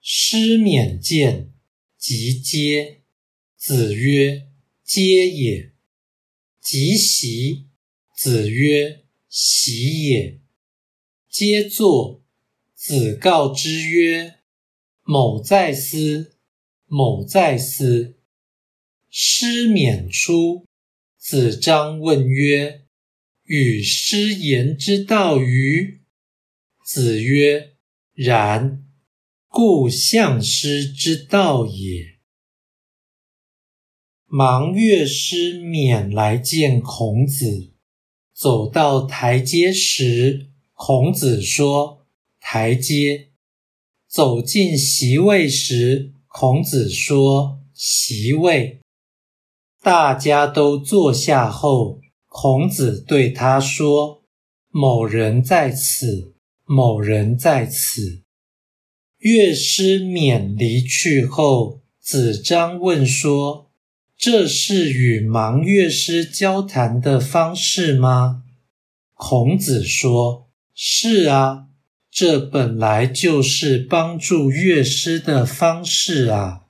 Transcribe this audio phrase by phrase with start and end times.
[0.00, 1.52] 师免见，
[1.96, 3.02] 即接。
[3.56, 4.46] 子曰：
[4.84, 5.72] 接也。
[6.60, 7.66] 即习。
[8.16, 10.40] 子曰：习也。
[11.28, 12.22] 皆坐。
[12.74, 14.36] 子告之曰：
[15.02, 16.36] 某在斯，
[16.86, 18.16] 某在斯。
[19.10, 20.66] 师免出。
[21.18, 22.86] 子张问曰：
[23.44, 26.02] 与师言之道与？
[26.86, 27.76] 子曰：
[28.14, 28.87] 然。
[29.48, 32.18] 故相师之道也。
[34.30, 37.72] 盲乐师免来见孔子，
[38.34, 42.06] 走到台阶时，孔子说
[42.38, 43.30] ：“台阶。”
[44.06, 48.80] 走进席位时，孔子说：“席位。”
[49.82, 54.22] 大家都坐下后，孔子对他说
[54.68, 56.34] ：“某人在此，
[56.66, 58.22] 某人在此。”
[59.18, 63.72] 乐师免离去后，子张问说
[64.16, 68.44] ：“这是与盲乐师交谈的方式吗？”
[69.14, 71.66] 孔子说：“是啊，
[72.08, 76.66] 这本来就是帮助乐师的方式啊。”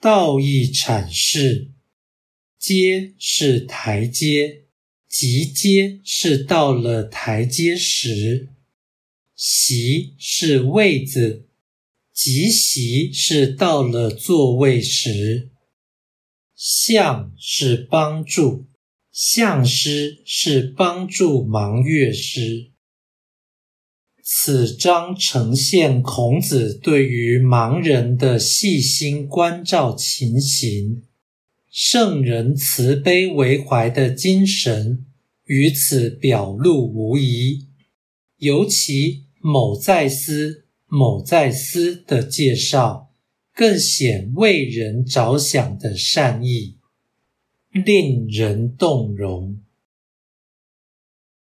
[0.00, 1.72] 道义阐释：
[2.56, 4.66] 阶是台阶，
[5.08, 8.50] 即阶是到了台阶时。
[9.38, 11.46] 席是位子，
[12.10, 15.50] 即席是到了座位时。
[16.54, 18.64] 相是帮助，
[19.12, 22.70] 相师是帮助盲乐师。
[24.22, 31.02] 此章呈现孔子对于盲人的细心关照情形，
[31.70, 35.04] 圣人慈悲为怀的精神
[35.44, 37.66] 于此表露无遗，
[38.38, 39.25] 尤其。
[39.48, 43.12] 某在思，某在思的介绍，
[43.54, 46.78] 更显为人着想的善意，
[47.70, 49.60] 令人动容。